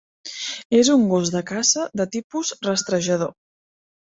[0.77, 3.35] És un gos de caça de tipus rastrejador.